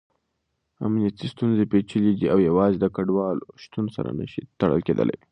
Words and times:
امنیتي 0.85 1.25
ستونزې 1.33 1.63
پېچلې 1.71 2.11
دي 2.19 2.27
او 2.33 2.37
يوازې 2.49 2.77
د 2.79 2.85
کډوالو 2.95 3.45
شتون 3.63 3.85
سره 3.95 4.09
نه 4.19 4.25
شي 4.31 4.41
تړل 4.59 4.81
کېدای. 4.87 5.17